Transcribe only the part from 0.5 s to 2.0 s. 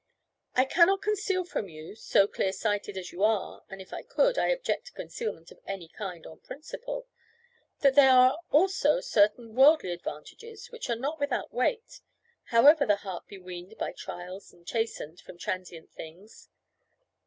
"I cannot conceal from you,